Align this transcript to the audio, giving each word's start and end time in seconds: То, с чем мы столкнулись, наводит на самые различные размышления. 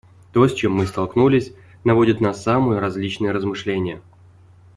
То, 0.33 0.47
с 0.47 0.55
чем 0.55 0.71
мы 0.73 0.87
столкнулись, 0.87 1.53
наводит 1.83 2.21
на 2.21 2.33
самые 2.33 2.79
различные 2.79 3.31
размышления. 3.33 4.01